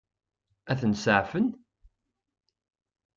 Ad 0.71 0.77
ten-seɛfen? 0.79 1.47